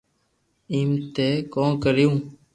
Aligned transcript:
ايم 0.71 0.89
ٿي 1.15 1.29
ڪون 1.53 1.69
ڪريو 1.83 2.11